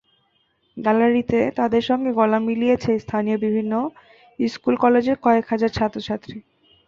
গ্যালারিতে 0.77 1.39
তাঁদের 1.57 1.83
সঙ্গে 1.89 2.11
গলা 2.13 2.39
মিলিয়েছে 2.39 2.91
স্থানীয় 2.99 3.37
বিভিন্ন 3.37 3.73
স্কুল-কলেজের 4.39 5.17
কয়েক 5.23 5.45
হাজার 5.47 5.71
ছাত্রছাত্রী। 5.71 6.37